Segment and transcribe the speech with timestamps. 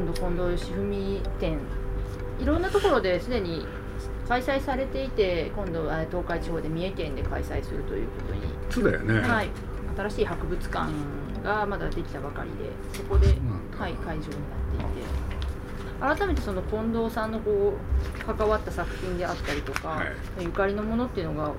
[0.00, 1.58] 今度近藤義文展
[2.40, 3.66] いろんなところですでに
[4.26, 8.40] 開催されていて今度は東海地方で三重県で開催するということに
[8.70, 9.50] そうだよね、はい、
[9.94, 10.90] 新しい博物館
[11.44, 15.30] がまだできたばかりでそこで、はい、会場になっていて。
[16.00, 20.06] 改めてその近藤さんのこう関わった作品であったりとか、はい、
[20.40, 21.52] ゆかりのものっていうのが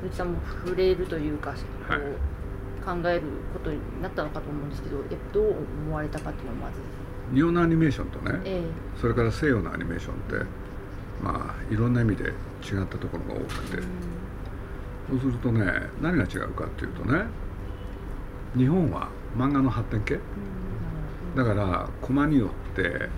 [0.00, 1.58] 鈴木さんも触れるというか、はい、
[2.82, 3.22] 考える
[3.52, 4.96] ことになったのかと思うんですけど
[5.34, 7.03] どう思われたかっていうのはまず。
[7.34, 10.46] 日本のアニメーションとね、えー、それから西洋のアニメーションって
[11.22, 12.32] まあいろんな意味で違っ
[12.86, 13.82] たところが多くて、
[15.08, 15.64] そうするとね
[16.00, 17.24] 何が違うかっていうとね
[18.56, 20.18] 日本は漫画の発展系、
[21.34, 23.08] だからコマによって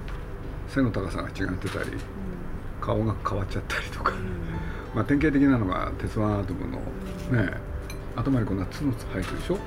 [0.69, 1.91] 背の高さが違ってたり、
[2.81, 4.15] 顔が変わっちゃったりとか、
[4.95, 6.79] まあ典型的なのが鉄腕アトムの
[7.45, 7.53] ね
[8.17, 9.59] 頭にこんな角生えてるでしょ？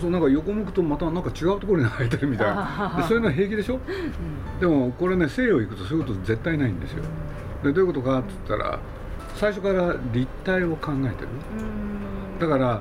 [0.00, 2.94] そうなんか横向くとまたなんか違うところに生えてるみたいな。
[3.02, 3.80] でそういうのは平気でしょ、
[4.60, 7.02] でもこれね西洋行くとそういうこと絶対ないんですよ。
[7.64, 8.78] でどういうことかって言ったら
[9.34, 11.28] 最初から立体を考えてる。
[12.38, 12.80] だから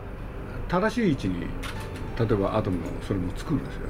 [0.67, 1.41] 正しい位置に
[2.19, 3.81] 例えばアトムのそれもつくんですよ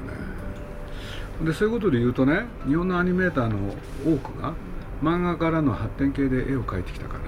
[1.42, 1.46] ね。
[1.46, 3.58] でそういうことで言うとね日本のアニメーターの
[4.04, 4.54] 多くが
[5.02, 7.20] 漫画からの発展系で絵を描いてきたから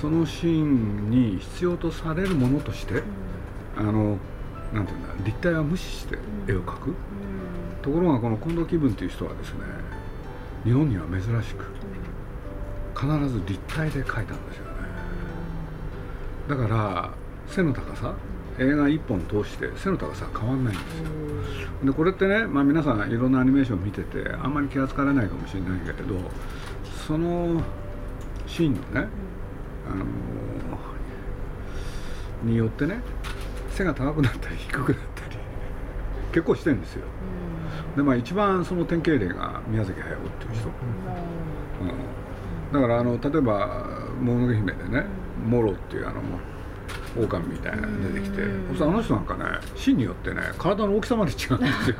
[0.00, 3.02] そのシーンに必要とされるものとして
[3.76, 4.18] あの
[4.72, 6.94] なんていうんだ立体は無視して絵を描く。
[7.82, 9.60] ところがこの近藤気分という人はですね
[10.64, 11.64] 日本には珍しく
[12.94, 14.72] 必ず立体で描いたんですよね。
[16.48, 17.10] だから
[17.48, 18.14] 背の高さ
[18.58, 21.06] 映画1本通して背の高さは変わんないんですよ。
[21.84, 26.14] でこれってね、まあ、皆さんいろんなアニメーション見ててあんまり気が付かれないかもしれないけれど
[27.06, 27.60] その
[28.46, 29.08] シーンのね、
[29.86, 33.00] あのー、によってね
[33.70, 35.36] 背が高くなったり低くなったり
[36.32, 37.04] 結構してるんですよ。
[37.96, 40.70] でまあ一番その典型例が宮崎駿っていう人、う
[42.70, 43.86] ん、だからあの例えば
[44.20, 45.04] 「もののけ姫」でね
[45.46, 46.22] モロっていうあの
[47.16, 49.44] 狼みたいなの出てきてあの人なんかね
[49.76, 51.96] 芯によってね体の大きさまで違うんですよ。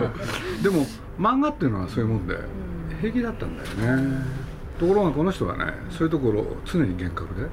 [0.62, 0.87] でも
[1.19, 2.37] 漫画っていうのはそういうもんで
[3.00, 4.25] 平気だったんだよね。
[4.78, 7.49] ところがこの人はねそういうところを常に厳格で、うん、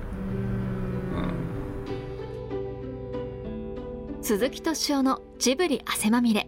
[4.22, 6.48] 鈴木敏夫のジブリ汗まみれ。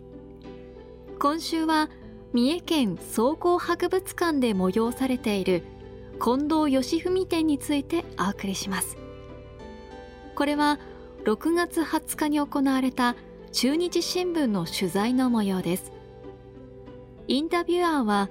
[1.19, 1.89] 今週は
[2.33, 5.63] 三重県総合博物館で催されている
[6.23, 8.97] 近藤義文展についてお送りします。
[10.35, 10.79] これは
[11.25, 13.15] 6月20日に行われた
[13.51, 15.91] 中日新聞の取材の模様です。
[17.27, 18.29] インタビュアーは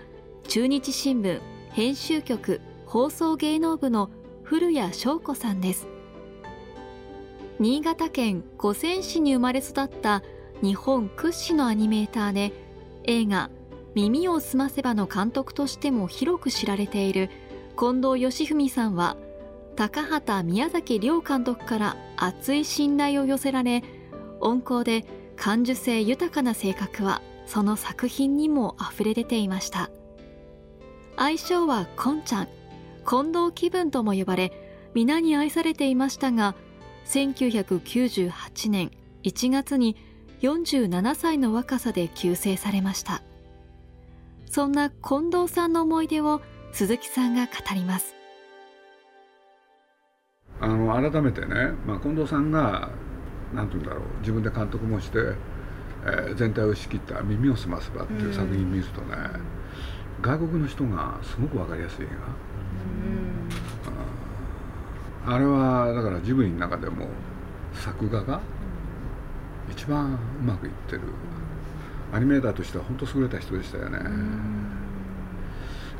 [0.48, 1.40] 中日新聞
[1.70, 4.10] 編集局放送芸能部の
[4.50, 5.86] 古谷翔子さんです。
[7.60, 10.24] 新潟県五泉市に生まれ育った
[10.60, 12.52] 日本屈指のアニメーターで
[13.04, 13.48] 映画
[13.94, 17.30] 「耳をすませば」の監督としても広く知られている
[17.78, 19.16] 近藤義文さんは
[19.76, 23.84] 高畑宮崎両監督から熱い信頼を寄せられ
[24.40, 25.04] 温厚で
[25.36, 29.90] 感受性豊かな性格はその作品にも溢れ出ていました。
[31.16, 32.59] 愛称はこんちゃん。
[33.08, 34.52] 近藤気分とも呼ばれ
[34.94, 36.54] 皆に愛されていましたが
[37.06, 38.90] 1998年
[39.24, 39.96] 1月に
[40.40, 43.22] 47歳の若さで急逝されました。
[44.50, 48.16] そんな近藤さんの思い出を鈴木さんが語ります。
[50.60, 52.90] あの改めてね、まあ、近藤さんが
[53.54, 55.18] 何て言うんだろう自分で監督もして、
[56.04, 59.16] えー、全体を仕切った「耳をすませば」っていう作品見るとね、
[60.18, 62.14] うん、外国の人がすごく分かりやすい映画、
[65.26, 67.06] あれはだからジブリの中でも
[67.74, 68.40] 作画が
[69.70, 71.02] 一番うまくいってる。
[72.12, 73.98] アニメーターとしては本当優れた人でしたよね。
[73.98, 74.70] うん。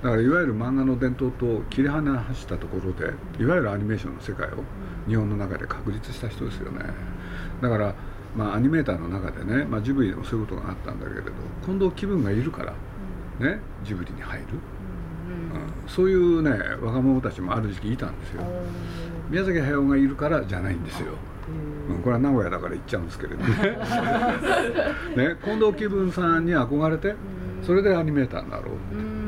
[0.03, 4.65] だからいわゆる漫画の伝統と切り離したところでいわゆるアニメーションの世界を
[5.07, 6.81] 日本の中で確立した人ですよね。
[7.61, 7.95] だから
[8.37, 11.33] まあアニメーターの中でね、まあ、ジブリでもそういうことがあったんだけれど
[11.67, 12.73] 今度気分がいるから
[13.41, 14.47] ねジブリに入る、
[15.53, 16.51] うん、そういうね
[16.81, 18.43] 若者たちもある時期いたんですよ
[19.31, 21.13] 宮崎駿がいるからじゃないんですよ。
[21.89, 23.47] うん、これは名古屋だから行っちゃうんですけれどね。
[25.17, 27.15] ね近藤気分さんに憧れて
[27.63, 28.67] それでアニメーターになろう。
[28.67, 29.21] って。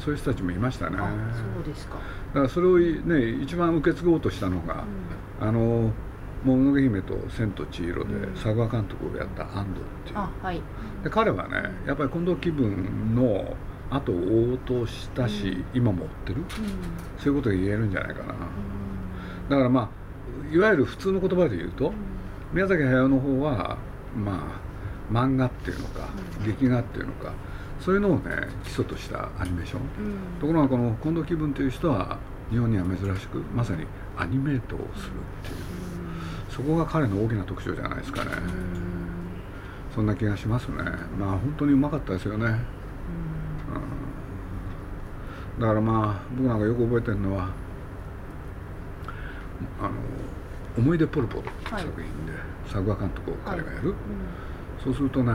[0.00, 0.96] そういう人たちもいましたね。
[0.96, 1.96] そうですか。
[2.28, 4.84] だからそれをね一番受け継ごうとしたのが、
[5.40, 5.92] うん、あの
[6.44, 10.60] 「もののけ姫」と「千と千尋」で佐賀監督をやった安藤っていう、はい、
[11.04, 13.56] で彼はねやっぱり近藤気分の
[13.90, 16.46] 後を追おうとしたし、うん、今も追ってる、うん、
[17.18, 18.34] そういうことが言えるんじゃないかな、
[19.50, 21.92] だからまあいわゆる普通の言葉で言うと、
[22.52, 23.76] 宮崎駿の方は
[24.16, 26.08] まあ漫画っていうのか、
[26.46, 27.32] 劇画っていうのか
[27.80, 29.80] そういうのをね基礎としたアニメーション、
[30.40, 32.18] ところがこの近藤気分という人は
[32.50, 33.86] 日本には珍しくまさに
[34.16, 34.88] アニメートをするっ
[35.42, 35.56] ていう、
[36.48, 38.30] そこが彼の大きな特徴じゃないですかね、
[39.94, 40.76] そんな気がしますね。
[41.18, 42.46] まあ本当にうまかったですよね、
[45.56, 45.60] うん。
[45.60, 47.48] だからまあ僕なんかよく覚えてるのは
[49.80, 49.90] あの
[50.78, 51.86] 「思い出ポルポル」って作品
[52.26, 53.94] で、はい、作画監督を彼がやる、
[54.82, 55.32] そうするとね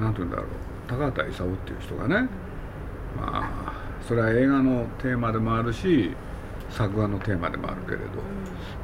[0.00, 0.46] 何て言うんだろう。
[0.88, 2.28] 高畑勲っていう人がね、
[3.16, 3.72] まあ
[4.06, 6.14] それは映画のテーマでもあるし
[6.68, 8.04] 作画のテーマでもあるけれど、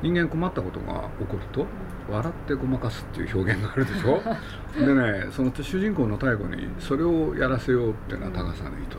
[0.03, 1.67] 人間困ったことが起こると
[2.09, 4.23] 笑ってごまかすっていう表現があるでしょ？
[4.79, 8.99] でねその主人公の太鼓にそれをやらせようっていうのは高さの意図で、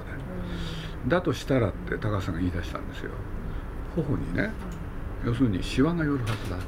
[1.08, 3.12] だとしたらって高さが言い出したんですよ。
[3.96, 4.52] 頬にね
[5.26, 6.66] 要するにシワが寄るはずだって。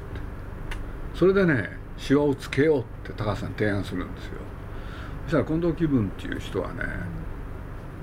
[1.13, 4.33] それでねシワをつけようって高橋さん提案するんですよ。
[5.25, 6.83] そしたら近藤気分っていう人はね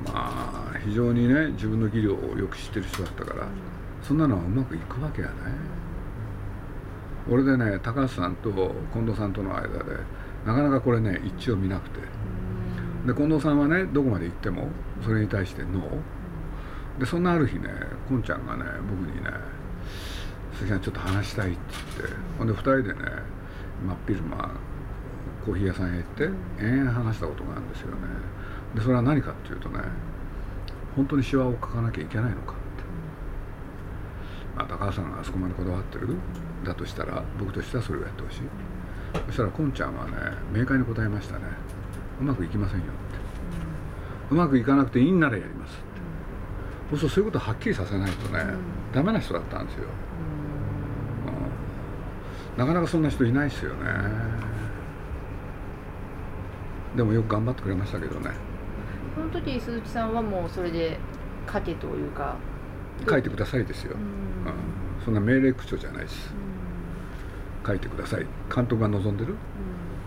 [0.04, 3.46] まあ非常にね自分の技量をよく知ってる人だったから
[4.02, 5.34] そんなのはうまくいくわけやね
[7.28, 8.50] 俺でね高橋さんと
[8.92, 9.76] 近藤さんとの間で
[10.44, 12.00] なかなかこれね一致を見なくて。
[13.06, 14.69] で近藤さんはねどこまで行っても
[15.02, 17.00] それに対してノー。
[17.00, 17.69] でそんなある日ね
[18.08, 19.31] こんちゃんがね僕にね
[20.58, 21.58] 「鈴木さんちょっと話したい」って
[21.99, 22.17] 言って。
[22.38, 22.99] ほんで2人でね
[23.87, 24.50] 真っ昼間
[25.44, 27.97] コーヒー屋さんへ行って延々話したことがあるんですよね。
[28.75, 29.81] でそれは何かっていうとね
[30.97, 32.61] 本当にシワを描かなきゃいけないのかって、
[34.56, 36.17] まあ、高橋さんがあそこまでこだわってる？
[36.64, 38.41] だとしたら僕としてはそれをやってほしい。
[39.26, 40.12] そしたらこんちゃんはね
[40.52, 41.44] 明快に答えましたね。
[42.20, 42.93] うまくいきませんよって。
[44.31, 45.87] うまくいかなくていいんならやりますって。
[46.91, 48.59] そうそうそういうことをはっきりさせないとね、うん、
[48.93, 49.88] ダメな人だったんですよ、うん、
[52.56, 53.91] なかなかそんな人いないですよね。
[56.97, 58.31] でもよく頑張ってくれましたけどね。
[59.14, 60.99] その時鈴木さんはもうそれで
[61.53, 62.37] 書けというか。
[63.08, 66.35] 書いてくださいですよ、うん、そんな命令口調じゃないです、
[67.67, 68.26] 書いてください。
[68.55, 69.35] 監督が望んでる、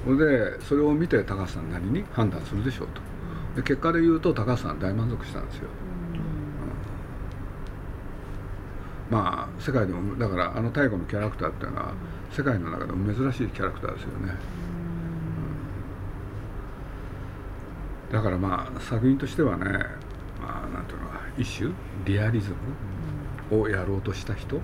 [0.04, 3.02] それでそれを見て高橋さんなりに判断するでしょうと。
[3.56, 5.69] で結果で言うと高橋さん大満足したんですよ、
[9.10, 11.94] うん、まあ世界でもだからあの太古のキャラクターっていうのは
[12.31, 14.36] 世界の中でも珍しいキャラクターですよね、
[18.10, 19.66] うん、だからまあ作品としてはね
[20.40, 21.72] まあなんていうのか一種
[22.06, 22.52] リアリズ
[23.52, 24.62] ムをやろうとした人、だ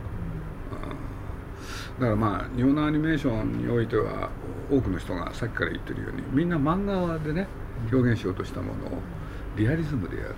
[2.00, 4.30] からまあ日本のアニメーションにおいては
[4.72, 7.48] 多くの人がさっきから言ってるようにみんな漫画でね
[7.92, 9.00] 表現しようとしたものを
[9.56, 10.38] リアリズムでやるって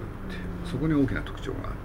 [0.64, 1.78] そこに大きな特徴があって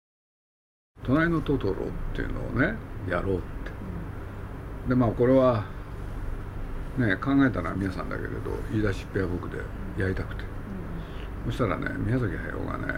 [1.04, 1.76] 「隣のトトロ」っ
[2.14, 2.74] ていうのをね
[3.08, 3.81] やろうって。
[4.88, 5.64] でまあこれは
[6.98, 8.36] ね考えたのは皆さんだけれど
[8.70, 9.58] 言い出しっぺは僕で
[10.00, 10.52] やりたくて。
[11.46, 12.94] そしたらね宮崎駿がね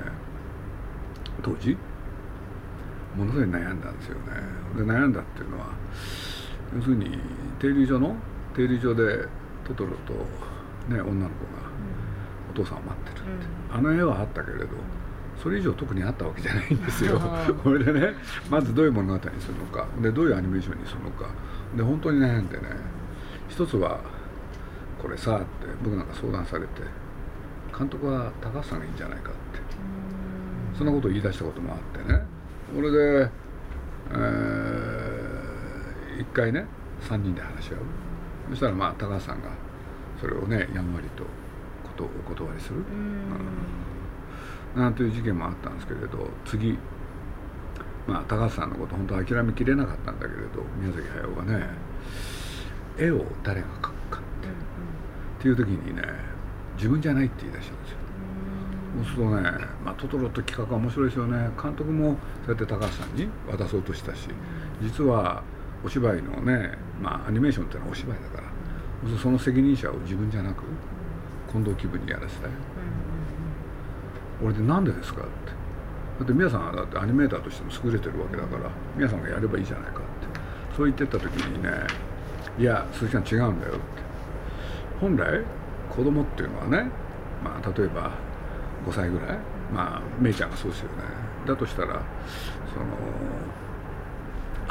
[1.42, 1.76] 当時
[3.16, 4.32] ものすごい悩んだんですよね。
[4.76, 5.66] で悩んだっていうのは
[6.75, 7.19] 要するに
[7.60, 8.16] 停留所の
[8.54, 9.28] 停留所で
[9.66, 10.12] トトロと、
[10.92, 11.28] ね、女の子が
[12.50, 14.66] お父さんを待ってるって、うん、あの絵はあったけれど
[15.42, 17.20] それ以上特にあったわけじゃないんですよ。
[17.62, 18.14] これでね
[18.50, 21.31] まずどういう物語にするのかでどういうアニメーションにするのか
[21.76, 22.64] で本当に悩んでね
[23.48, 24.00] 一つは
[25.00, 25.44] これさって
[25.82, 26.82] 僕なんか相談されて
[27.76, 29.38] 監督は高橋さんがいいんじゃないかって
[30.78, 32.20] そんなことを言い出したこともあってね。
[32.74, 33.31] それで、
[34.10, 36.66] えー、一回ね
[37.02, 37.78] 3人で話し合う。
[38.50, 39.50] そしたらまあ高橋さんが
[40.20, 41.24] それをねやんわりと
[41.84, 42.76] ことお断りする、
[44.76, 46.78] うん、なんていう事件もあったんですけれど次
[48.06, 51.67] まあ高橋さんのこと本当諦めきれなかったんだけれど宮崎駿がね
[52.99, 56.03] 絵を誰が描くかって、いう時にね
[56.77, 57.99] 自分じゃないって言い出したんですよ。
[58.96, 59.43] そうするとね、
[59.84, 61.51] まあ、トトロって企画は面白いですよね。
[61.61, 64.29] 監督もそうやって高橋さんに渡そうとしたし
[64.81, 65.43] 実は
[65.84, 70.63] お芝居のね、まあ、アニメーションってのはお芝居だからその責任者を自分じゃなく
[71.51, 72.51] 近藤気分にやらせたい、
[74.43, 75.31] 俺でなんでですかって
[76.18, 80.08] だって皆さんはだってアニメーターとしても優れてるわけだから皆さんがやればいいじゃないかって。
[80.76, 81.70] そう言ってった時にね
[82.58, 83.82] いや鈴木さん違うんだよって。
[85.00, 85.42] 本来
[85.90, 86.90] 子供っていうのはね
[87.42, 88.12] まあ例えば
[88.86, 89.38] 5歳ぐらい
[89.72, 90.98] まあめいちゃんがそうですよね。
[91.46, 92.00] だとしたら
[92.72, 92.80] そ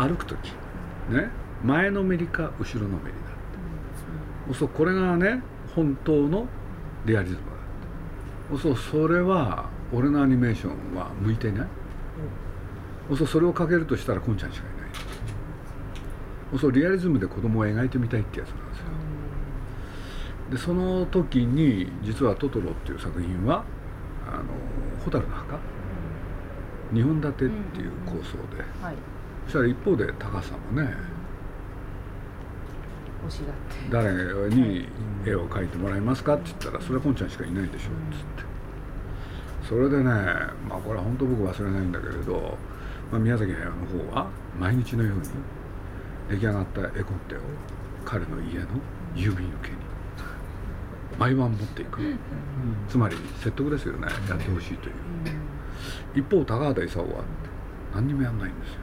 [0.04, 0.54] の歩く時
[1.10, 1.30] ね
[1.64, 3.18] 前のめりか後ろのめりだ
[4.48, 4.70] って、そう。
[4.70, 5.42] これがね
[5.76, 6.48] 本当の
[7.06, 7.46] リアリズムだ
[8.56, 8.64] って。
[8.64, 11.68] そうそれは俺のアニメーションは向いてない、
[13.10, 14.78] うん、そうそれをかけるとしたらこんちゃんしかいな
[16.58, 16.60] い。
[16.60, 18.86] そうリアリズムで子供を描いてみたいってやつなんですよ。
[20.52, 23.64] でその時に実は「トトロ」っていう作品は
[24.28, 24.44] 「あの
[25.04, 25.58] 蛍の墓」
[26.94, 28.96] 2本立てっていう構想で、はい、
[29.46, 30.96] そしたら一方で高さんもね
[33.90, 34.12] 誰
[34.50, 34.88] に
[35.26, 38.53] 絵を描いてもらえますかって言ったら「それはこんちゃんしかいないでしょ」っつって
[39.68, 42.58] それでねまあこれは本当僕忘れないんだけれど、
[43.12, 43.72] まあ、宮崎駿の
[44.12, 44.28] 方は
[44.60, 45.22] 毎日のように
[46.30, 47.40] 出来上がった絵コンテを
[48.06, 48.68] 彼の家の
[49.16, 49.78] 郵便受けに
[51.18, 52.18] 毎晩持っていく、うん、
[52.90, 54.96] つまり説得ですよねやってほしいという、
[56.16, 57.24] うん、一方高畑勲は
[57.94, 58.80] 何にもやんないんですよ。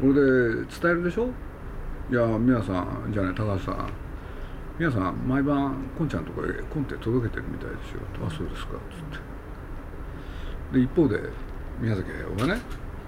[0.00, 0.20] これで
[0.80, 1.28] 伝えるでしょ？
[2.10, 3.90] いや皆さんじゃない高橋さん
[4.82, 8.00] 皆さん毎晩こんちゃんとこへコンテ届けてるみたいですよ。
[8.26, 9.20] あそうですか」っつっ
[10.72, 10.76] て。
[10.76, 11.20] で一方で
[11.80, 12.60] 宮崎駿がね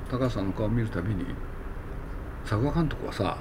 [0.09, 1.25] 高橋さんの顔を見るたびに
[2.47, 3.39] 「作画監督はさ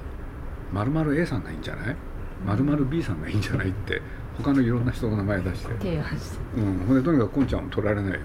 [0.72, 1.96] まる A さんがいいんじゃない？
[2.44, 4.02] まる B さんがいいんじゃない?」って
[4.40, 5.74] 他のいろんな人の名前出して。
[5.78, 6.38] 提案して。
[6.58, 6.88] うん。
[6.88, 8.14] ほんでとにかくこんちゃんを取られない。
[8.14, 8.20] よ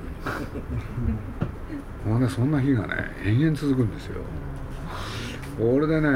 [2.06, 2.94] うにほんでそんな日がね
[3.26, 4.22] 延々続くんですよ。
[5.58, 6.08] これでね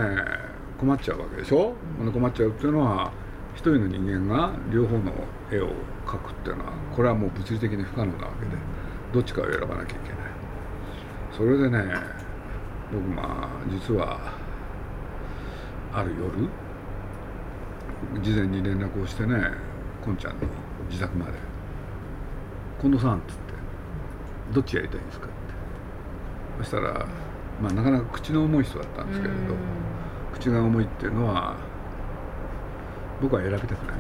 [0.79, 3.13] 困っちゃうわけでしょ、うん、困っちゃうっていうのは
[3.55, 5.13] 一人の人間が両方の
[5.51, 5.69] 絵を
[6.07, 8.53] 描くっていうのはこれはもう物理的に不可能なわけで
[9.13, 9.99] どっちかを選ばなきゃいけない。
[11.33, 11.95] それでね
[12.93, 14.19] 僕まあ実は
[15.93, 16.49] ある夜
[18.23, 19.37] 事前に連絡をしてね
[20.05, 20.41] こんちゃんの
[20.91, 21.33] 自宅まで
[22.81, 23.55] 「近藤さん」っつって
[24.53, 25.35] 「どっちやりたいんですか?」って。
[26.59, 27.07] そしたら
[27.63, 29.39] まあなかなか口の重い人だったんですけれど
[30.35, 31.55] 口が重いっていうのは
[33.23, 33.95] 僕は選びたくな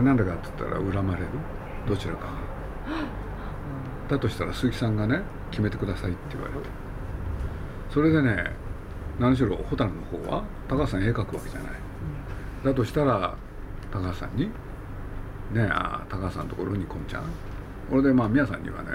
[0.00, 0.04] い。
[0.04, 1.26] なんでかって言ったら恨まれる。
[1.86, 2.28] どちらか
[4.08, 6.60] だとしたら鈴木さんがね決めてくださいって言われて。
[7.90, 8.52] それでね
[9.18, 11.72] 何しろ蛍の方は高橋さん絵描くわけじゃない。
[12.64, 13.36] だとしたら
[13.90, 14.50] 高橋さんに
[15.52, 17.24] ねあ高橋さんのところにこんちゃん
[17.90, 18.90] これでまあ皆さんにはね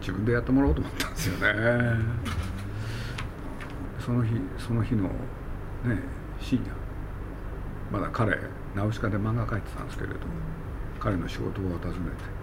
[0.00, 1.52] 自分でやってもらおうと思ったんですよね。
[3.98, 5.10] その日その日のね
[6.40, 6.85] 深夜。
[7.92, 8.38] まだ彼
[8.74, 10.16] ナウシカで漫画描いてたんですけれど
[11.00, 12.36] 彼の仕事場を訪ねて。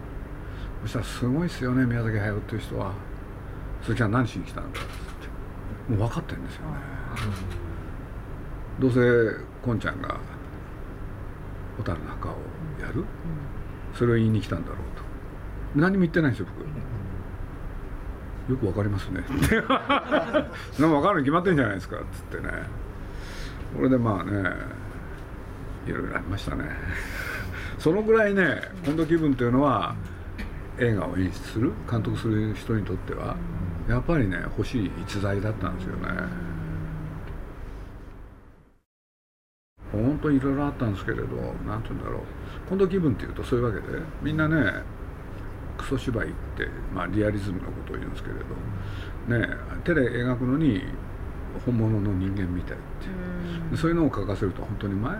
[0.83, 2.91] そしたら「すごいっすよね宮崎駿っていう人は。
[3.81, 5.91] それじゃあ何しに来たんだ」って。
[5.91, 6.77] もう分かってるんですよね。
[8.79, 8.99] どうせ
[9.61, 10.17] こんちゃんが
[11.77, 12.31] 蛍の墓を
[12.81, 13.05] やる、
[13.93, 15.03] それを言いに来たんだろうと。
[15.75, 16.47] 何も言ってないんですよ
[18.47, 18.51] 僕。
[18.51, 19.23] よくわかりますね。
[19.49, 20.47] なんか
[20.79, 22.51] 分かるに決まってんじゃないですかっつってね。
[23.75, 24.53] これでまあね
[25.85, 26.65] いろいろありましたね。
[27.79, 29.95] そのぐらいね今度気分というのは
[30.79, 33.35] 映画を演出する監督する人にとっては
[33.89, 36.09] やっぱりね欲しい逸材だったんですよね。
[39.91, 41.23] 本当にいろいろあったんですけれど
[41.67, 42.21] 何て言うんだろう。
[42.69, 44.81] 今度気分っていうとそういうわけでみんなね
[45.77, 48.35] クソ芝居って、まあ、リアリズムのことを言うんですけれ
[49.37, 50.83] どね手で描くのに
[51.65, 53.77] 本物の人間みたいって。
[53.77, 55.19] そういうのを書かせると本当にうまい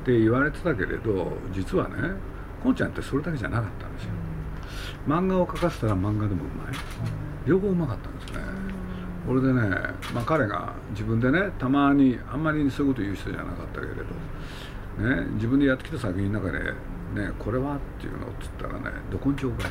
[0.00, 1.94] って言われてたけれど実はね
[2.62, 4.10] こんちゃんってそれだけじゃなかったんですよ。
[5.06, 6.74] 漫画を描かせたら漫画でもうまい。
[7.46, 8.40] 両方うまかったんですね。
[9.26, 9.60] これでね、
[10.14, 19.70] まあ、彼が自分でねたまにあんまりそういうこと言う人じゃなかったけれど、ね、自分でやってきた作品の中で、ね、これはっていうのをつったらねどこんちょうかい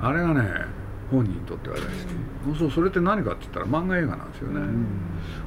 [0.00, 0.42] あれがね
[1.10, 1.86] 本人にとっては大好
[2.54, 4.60] き、そうそれって何かって言ったら漫画映画なんですよね、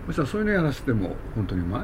[0.07, 1.81] そしたらそういうのやらせても本当にうまい、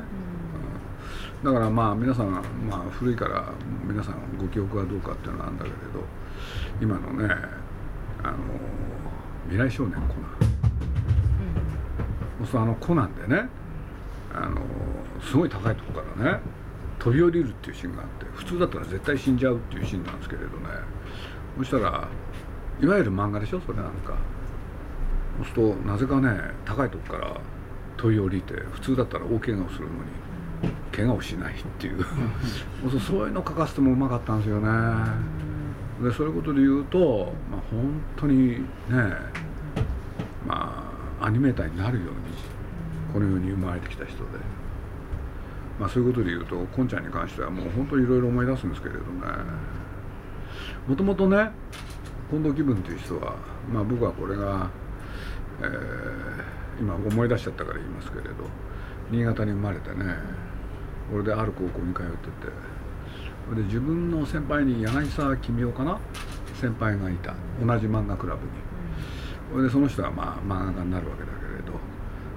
[1.43, 3.51] だからまあ皆さん、まあ、古いから
[3.85, 6.03] 皆さんご記憶はどうかっていうのはあるんだけれど
[6.81, 7.35] 今のね
[8.23, 8.37] あの
[9.49, 10.07] 未来少年コナン、
[12.39, 13.49] うん、そうあのコナンでね
[14.33, 14.61] あの
[15.21, 16.39] すごい高いとこからね
[16.97, 20.53] 飛び降りるっていうシーンがあって普通だったら絶対死んじゃうっていうシーンなんですけれどね。
[21.57, 22.07] そしたら
[22.81, 24.15] いわゆる漫画でしょそれなんか。
[25.37, 26.29] そうするとなぜかね
[26.63, 27.41] 高いとこから
[27.97, 30.32] 飛び降りて普通だったら大怪我をするのに。
[30.95, 32.05] 怪我をしないっていう。
[32.99, 34.69] そういうの書かせてもうまかったんですよね。
[36.01, 38.63] でそういうことで言うと、まあ、本当にね
[40.45, 42.13] まあアニメーターになるように
[43.13, 44.23] この世に生まれてきた人で、
[45.79, 49.05] まあ、そういうことで言うとこんちゃんに関してはもう本当にいろいろ思い出すんですけれどね。
[50.87, 51.51] もともとね
[52.29, 53.35] 近藤気分という人は、
[53.71, 54.69] まあ、僕はこれが、
[55.61, 58.33] えー、今思い出しちゃったから言いますけれど
[59.11, 60.17] 新潟に生まれてね
[61.11, 62.53] これである高校に通ってて。
[63.49, 65.99] それで自分の先輩に柳沢君夫かな？
[66.59, 67.33] 先輩がいた。
[67.63, 68.51] 同じ漫画クラブに。
[69.51, 71.73] それでその人はまあ漫画家になるわけだけれど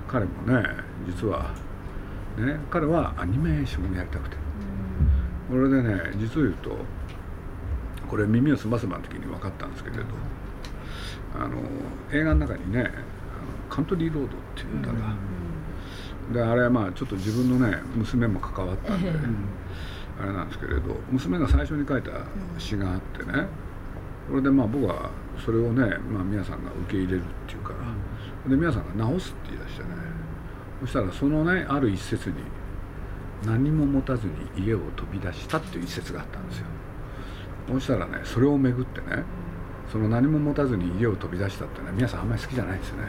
[0.09, 0.69] 彼もね
[1.07, 1.55] 実は
[2.37, 4.37] ね彼はアニメーションをやりたくて。
[5.49, 6.77] これでね実を言うと
[8.09, 10.03] これ耳を澄ませばの時に分かったんですけれど
[11.39, 11.57] あの
[12.13, 12.91] 映画の中にね
[13.71, 14.95] 「カントリーロード」っていう歌が、
[16.33, 19.11] であれはまあちょっと自分のね娘も関わったんで、
[20.21, 20.81] あれなんですけれど
[21.11, 22.11] 娘が最初に書いた
[22.59, 23.47] 詩があってね
[24.29, 25.11] これでまあ僕は
[25.45, 29.89] それをね、まあ、皆さんが受け入れるっていうからで皆さんが直すって言い出してね
[30.81, 32.37] そしたらそのねある一節に
[33.45, 36.67] 何も持たずに家を飛び出したっていう一節があったんですよ。
[37.69, 39.25] そしたらねそれをめぐってね
[39.91, 43.03] その何も持たずに家を飛び出したってね皆さんあんまり好きじゃないんですよね、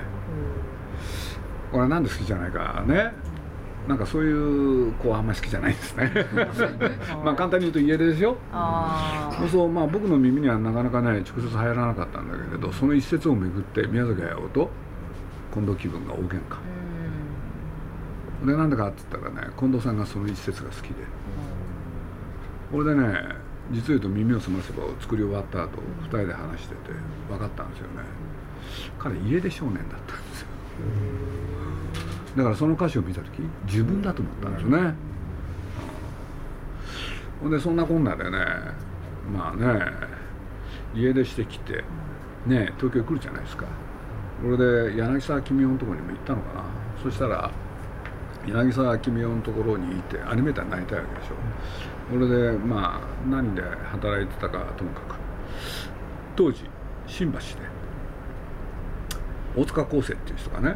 [1.72, 3.12] これなんで好きじゃないかね。
[3.88, 6.12] なんかそういう子はあんまり好きじゃないですね。
[7.24, 8.38] まあ簡単に言うと家出でしょ
[9.40, 14.70] そうそうまあ僕の耳にはなかなかね直接入らなかったんだけれどその一節をめぐって宮崎駿と
[15.54, 16.58] 近藤気分が大喧嘩。
[18.46, 20.96] でなんでかって言ったらね近藤さんがその一節が好きで。
[22.72, 23.08] これでね
[23.72, 26.92] 実を言うと耳を澄ませばを作り終わった後2人で話してて
[27.30, 28.04] 分かったんですよね。
[29.00, 30.47] 彼家出少年だったんですよ
[32.36, 34.94] だからその歌詞を見た時自分だと思ったんですよね。
[37.42, 38.40] ほんでそんなこんなでね
[39.32, 39.92] まあね
[40.96, 41.84] 家出してきて
[42.46, 43.66] ね東京来るじゃないですか。
[44.42, 44.58] これ
[44.92, 46.64] で柳沢君夫のところにも行ったのかな。
[47.02, 47.52] そしたら
[48.46, 51.36] 柳沢君夫のところにいてアニメーターになりたいわけでしょ。
[52.10, 55.16] これでまあ何で働いてたかともかく
[56.36, 56.64] 当時
[57.08, 57.46] 新橋で
[59.58, 60.76] 大塚康生っていう人がね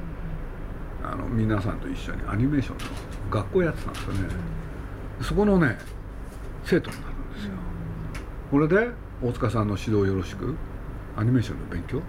[1.03, 2.83] あの皆さんと一緒にアニメーションの
[3.29, 4.19] 学校やってたんですよね。
[5.21, 5.77] そこのね
[6.65, 7.51] 生徒になるんですよ。
[8.49, 10.55] これで大塚さんの指導よろしく
[11.15, 12.01] アニメーションの勉強、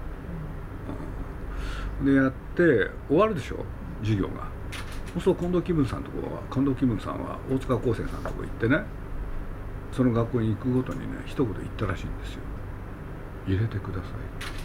[2.01, 3.65] うん、でやって終わるでしょ
[4.01, 4.51] 授業が。
[5.13, 8.83] そうすると近藤気分さんとこは近藤気分さんは大塚康生さんとこ行ってね
[9.93, 12.41] その学校に行くごとにね一言言ったらしいんですよ。
[13.47, 14.62] 入れてください。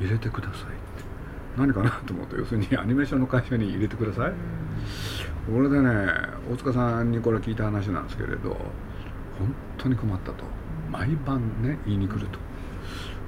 [0.00, 0.56] 入れてください。
[1.56, 4.32] 何かなと思うと要するにアニメーションの会社に入れてください。
[5.52, 5.90] これでね
[6.50, 10.44] 大塚さんにこれ聞いた話なんですけれど本当に困ったと。
[10.90, 12.38] 毎晩ね言いに来ると。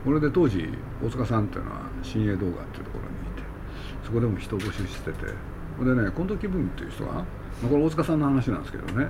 [0.04, 0.66] これで当時
[1.04, 3.42] 大塚さんっていうのは新鋭動画っていうところにいて
[4.02, 7.24] そこでも人を募集しててでね近藤気分っていう人が
[7.68, 9.08] これ大塚さんの話なんですけどね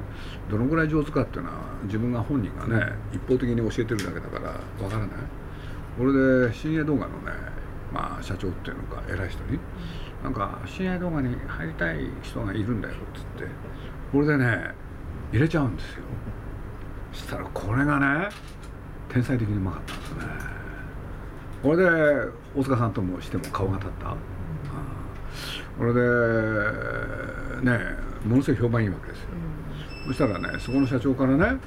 [0.51, 4.51] どのぐらい上手かっていうのは自分が本人がね一方的に教えてるだけだから
[4.85, 5.09] わからない。
[6.01, 6.15] これ
[6.49, 7.33] で新鋭動画のね
[7.93, 9.59] まあ社長っていうのか偉い人に
[10.25, 13.45] なんか新鋭動画に入りたい人がいるんだよっつって。
[14.11, 14.73] これでね
[15.31, 16.05] 入れちゃうんですよ。
[17.13, 18.31] そしたらこれがね
[19.11, 20.21] 天才的にうまかったんですね。
[21.63, 21.85] これで
[22.57, 24.17] 大塚さんともしても顔が立った。
[25.77, 26.01] これで
[27.61, 27.79] ね
[28.25, 29.29] ものすごい評判いいわけですよ、
[30.07, 31.61] うん、そしたらねそこの社長からね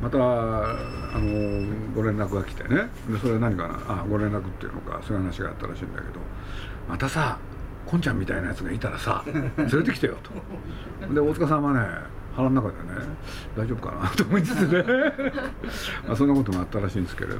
[0.00, 0.74] またあ
[1.18, 2.88] のご連絡が来てね。
[3.08, 4.02] でそれ何かな？
[4.02, 5.00] あご連絡っていうのか。
[5.02, 6.20] そういう話があったらしいんだけど。
[6.88, 7.38] またさ
[7.86, 11.14] こんちゃんみたいなやつがいたらさ 連れてきてよと。
[11.14, 11.80] で大塚さんはね
[12.34, 12.80] 腹の中でね
[13.56, 14.08] 大丈夫かな？
[14.16, 14.84] と思いつつね。
[16.06, 17.38] まあそんなこともあったらしいんですけれど。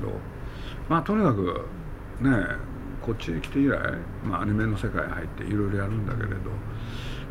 [0.89, 1.67] まあとにかく
[2.21, 2.31] ね
[3.03, 3.79] こっちへ来て以来、
[4.29, 6.35] まあ、アニメの世界に入っていろいろやるんだけれど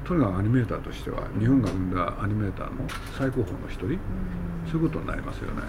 [0.06, 2.88] とにかくアニメーターとしては日本が生んだアニメーターの
[3.18, 3.98] 最高峰の一人
[4.72, 5.64] そういうことになりますよね。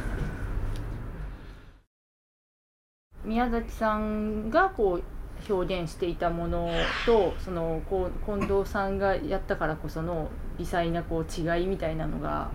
[3.24, 6.70] 宮崎さんがこう表現していたもの
[7.06, 12.50] とそのこう近藤さんがやったからこその微細なこう違いみたいなのが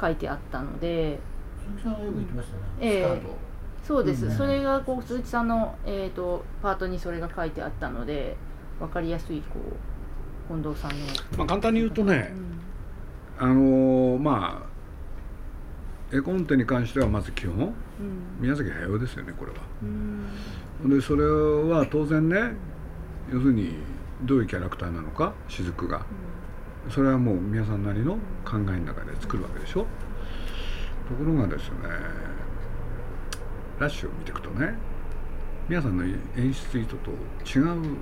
[0.00, 1.20] 書いてあったので。
[1.60, 2.62] 鈴木さんがよく言ってましたね。
[2.80, 3.50] ええ
[3.82, 8.36] そうです、うん、それがこう鈴木さんの、えーと、パートにそれが書いてあったので
[8.78, 9.99] 分かりやすいこう
[10.50, 10.96] 近藤さんの、
[11.38, 12.32] まあ、簡単に言うとね、
[13.38, 17.72] うん、あのー、まあ絵コンテに関してはまず基本、うん、
[18.40, 19.58] 宮崎駿ですよねこれは。
[20.88, 22.56] でそれは当然ね
[23.32, 23.74] 要するに
[24.22, 26.04] どういうキャラクターなのか雫が、
[26.90, 29.86] それはもう皆さんなりの考えの中で作るわけでしょ。
[31.08, 31.76] ところがですね
[33.78, 34.74] ラッシュを見ていくとね
[35.68, 37.12] 皆さんの演出意図と
[37.46, 37.96] 違う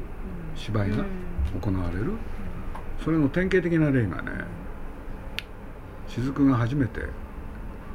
[0.56, 1.04] 芝居が
[1.60, 2.12] 行われる
[3.04, 4.32] それの典型的な例がね
[6.08, 7.02] 雫が初めて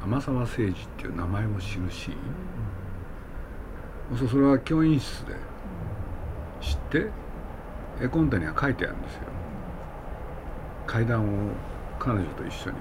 [0.02, 2.16] 天沢誠二っていう名前を知るシーン。
[4.28, 5.34] それは教員室で
[6.60, 7.10] 知って
[8.02, 9.20] 絵コンテには書いてあるんですよ。
[10.86, 11.52] 階段を
[11.98, 12.76] 彼女と一緒に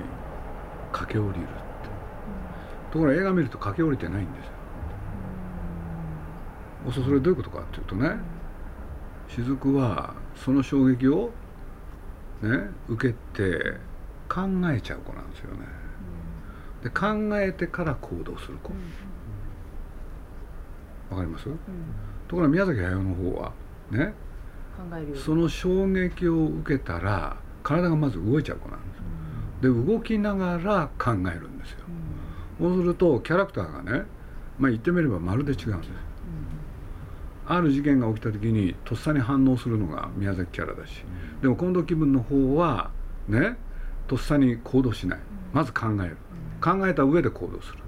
[0.91, 1.53] 駆け下りるって。
[2.91, 4.43] ところが映画見ると駆け下りてないんで
[6.93, 7.03] すよ。
[7.05, 8.17] それどういうことかっていうとね
[9.29, 11.31] 雫はその衝撃を
[12.43, 13.77] ね受けて
[14.29, 15.65] 考えちゃう子なんですよね。
[16.83, 17.05] で考
[17.39, 18.73] えてから行動する子。
[21.09, 21.51] わ、かります、と
[22.35, 23.51] ころが宮崎駿の方は
[23.91, 24.13] ね
[25.15, 29.01] その衝撃を受けたら体がまず動いちゃう子なんです、
[29.61, 31.79] で動きながら考えるんですよ、
[32.59, 34.05] そうするとキャラクターがね
[34.57, 35.91] まあ言ってみればまるで違うんです、
[37.45, 41.03] ある事件が起きた時にとっさに反応するのが宮崎キャラだし、
[41.41, 42.91] でも近藤気分の方は
[43.27, 43.57] ね
[44.07, 45.19] とっさに行動しない。
[45.51, 46.17] まず考える。
[46.61, 47.79] 考えた上で行動する。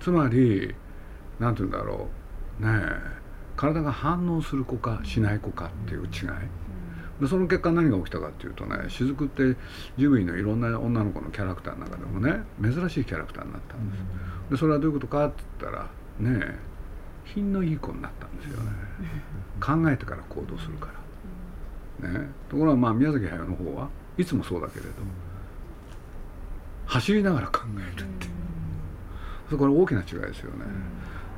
[0.00, 0.74] つまり
[1.38, 2.08] 何て言うんだろ
[2.60, 2.64] う。
[2.64, 3.20] ねえ
[3.56, 6.10] 体が反応する子かしない子かっていう違い。
[7.20, 9.54] でその結果何が起きたかっていうとね雫って
[9.98, 13.76] ジブリのいろんな女の子のキャラクターの中でもね珍しいキャラクターになった。
[13.76, 13.90] ん。
[13.90, 16.69] ですでそれはどういうことかって言ったらねえ
[17.34, 18.70] 品のいい子になったんですよね。
[19.60, 20.88] 考えてから行動するか
[22.02, 22.08] ら。
[22.08, 22.28] ね。
[22.48, 24.90] ところがまあ宮崎駿の方はいつもそうだけれど
[26.86, 28.26] 走りながら考えるって
[29.48, 30.64] そこれ大きな違いですよね。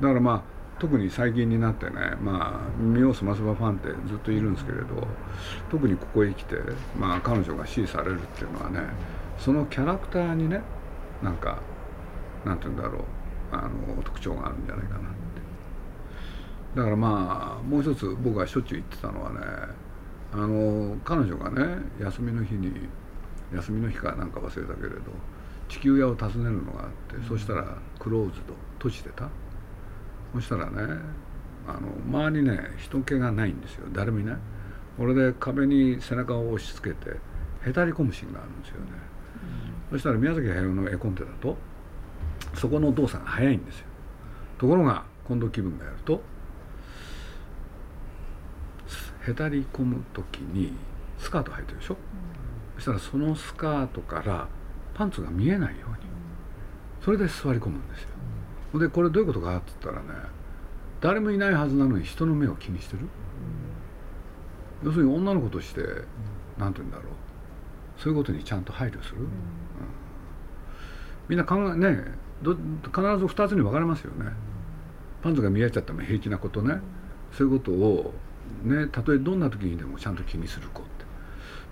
[0.01, 0.41] だからまあ
[0.79, 5.07] 特に最近になってねまあ耳をすませばファンってずっといるんですけれど
[5.69, 6.55] 特にここへ来て、
[6.99, 8.79] まあ、彼女が支持されるっていうのはね
[9.39, 10.61] そのキャラクターにね
[11.21, 11.59] なんか
[12.43, 13.03] なんて言うんだろう
[13.51, 15.22] あの特徴があるんじゃないかな
[16.75, 19.39] だからまあもう一つ僕がしょっちゅう言ってたのはね
[20.33, 22.71] あの彼女がね休みの日に
[23.53, 24.95] 休みの日かなんか忘れたけれど
[25.69, 29.29] 地球屋を訪ねるのがあって、そしたらクローズド閉じてた。
[30.33, 30.99] そしたらね
[31.67, 33.87] あの周りね人気がないんですよ。
[33.93, 34.37] 誰もいない。
[34.97, 37.17] これで壁に背中を押し付けて
[37.67, 38.87] へたり込むシーンがあるんですよね、
[39.91, 41.57] うん、そしたら宮崎駿の絵コンテだと
[42.53, 43.85] そこの動作が早いんですよ。
[44.59, 46.21] ところが近藤気分がやると
[49.27, 50.73] へたり込む時に
[51.17, 54.47] スカート履いてるでしょ、うん、そしたらそのスカートから
[54.93, 55.97] パンツが見えないように
[57.03, 58.79] それで座り込むんですよ。
[58.79, 60.19] でこれどういうことかって言ったらね
[61.01, 63.07] 誰もいないはずなのに人の目を気にしてる、
[64.83, 65.81] 要するに女の子として
[66.57, 67.05] 何て言うんだろう。
[67.97, 69.27] そういうことにちゃんと配慮する、うん、
[71.27, 72.05] みんな考えね
[72.41, 74.31] ど必ず2つに分かれますよね。
[75.21, 76.79] パンツが見えちゃっても平気なことね。
[77.31, 78.13] そういうことを
[78.63, 81.03] ねたとえどんな時にでもちゃんと気にする子って。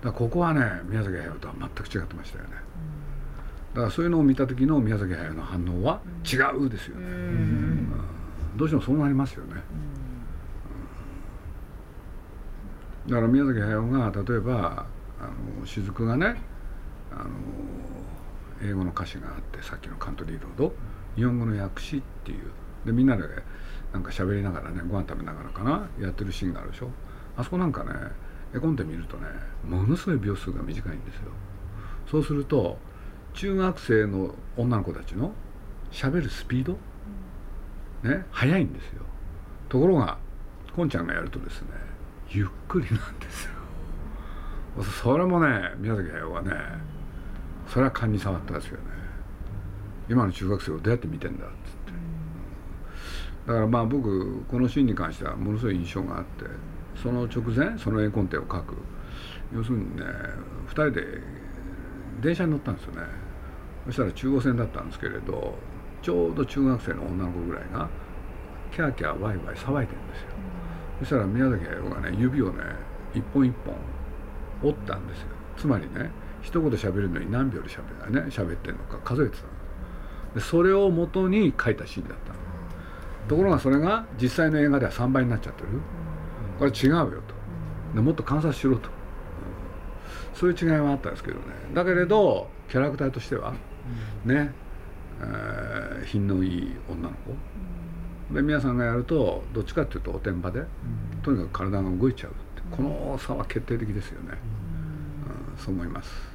[0.02, 2.50] だからここはね宮崎駿とは全く違ってましたよね、
[3.72, 7.92] だからそういうのを見た時の宮崎駿の反応は違うですよね、うん、
[8.56, 9.62] どうしてもそうなりますよね、
[13.04, 14.86] うん、だから宮崎駿が例えば
[15.20, 15.26] あ
[15.60, 16.42] の雫がね
[17.12, 17.30] あの
[18.68, 20.74] 英語の歌詞があってさっきのカントリーロード。
[21.14, 22.50] 日本語の訳詞っていう。
[22.86, 23.22] でみんなで
[23.92, 26.90] なんか喋りながらねご飯食べながらかなやってるシーンがあるでしょ。
[27.36, 27.90] あそこなんかね
[28.54, 29.26] 絵コンテ見るとね
[29.66, 31.30] ものすごい秒数が短いんですよ。
[32.10, 32.78] そうすると
[33.34, 35.32] 中学生の女の子たちの
[35.90, 36.72] しゃべるスピード、
[38.02, 39.02] ね速いんですよ。
[39.68, 40.18] ところが
[40.74, 41.68] こんちゃんがやるとですね
[42.28, 43.50] ゆっくりなんですよ。
[45.02, 46.50] それもね宮崎駿はね
[47.68, 48.84] それは勘に触ったんですよね。
[50.08, 51.81] 今の中学生をどうやって見てんだっつって、
[53.46, 56.44] だからまあ僕このシーンに関してはものすごい印象があって
[57.00, 58.76] その直前その絵コンテを描く。
[59.54, 60.02] 要するにね
[60.68, 61.02] 2人で
[62.22, 63.02] 電車に乗ったんですよね。
[63.86, 65.54] そしたら中央線だったんですけれど
[66.00, 67.88] ちょうど中学生の女の子ぐらいが
[68.70, 70.28] キャーキャーワイワイ騒いでるんですよ、
[71.00, 72.62] そしたら宮崎駿がね指をね
[73.14, 73.74] 一本一本
[74.62, 75.26] 折ったんですよ。
[75.56, 79.44] つまりね一言喋るのに何秒で喋るね喋ってんのか数えてた
[80.36, 82.38] でそれをもとに書いたシーンだったの。
[83.28, 85.68] ところがそれが実際の映画では3倍になっちゃってる。
[86.58, 87.34] これ違うよと。
[87.94, 88.88] でもっと観察しろと。
[90.34, 91.44] そういう違いはあったんですけどね。
[91.74, 93.52] だけれどキャラクターとしては
[94.24, 94.52] ね、
[95.20, 97.34] えー、品のいい女の子。
[98.34, 100.62] で皆さんがやるとどっちかっていうとおてんばで
[101.22, 102.32] とにかく体が動いちゃう
[102.70, 104.38] この差は決定的ですよね、
[105.56, 106.31] うん、そう思います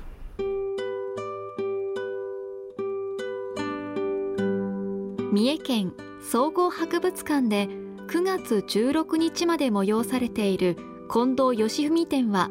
[5.32, 7.68] 三重県総合博物館で
[8.08, 10.78] 9月16日まで催されている
[11.12, 12.50] 近藤義文展は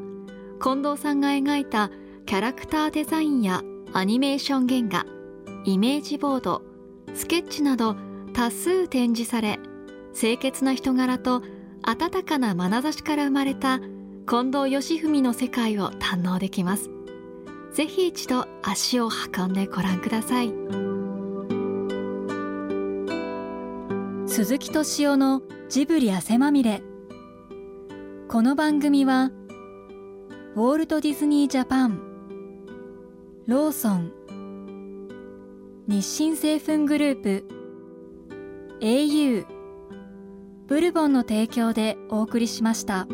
[0.62, 1.90] 近藤さんが描いた
[2.26, 3.62] キャラクターデザインや
[3.92, 5.06] アニメーション原画
[5.64, 6.62] イメージボード
[7.14, 7.96] スケッチなど
[8.34, 9.58] 多数展示され
[10.14, 11.42] 清潔な人柄と
[11.82, 13.80] 温かな眼差しから生まれた
[14.28, 16.90] 近藤義文の世界を堪能できます。
[17.72, 20.86] ぜひ一度足を運んでご覧ください。
[24.37, 26.83] 鈴木敏夫のジブリ汗まみれ
[28.29, 29.31] この番組は
[30.55, 31.99] 「ウォルト・ディズニー・ジャパン
[33.46, 34.12] ローソン
[35.88, 37.44] 日清製粉グループ
[38.83, 39.46] au
[40.66, 43.09] ブルボンの提供でお送りしました。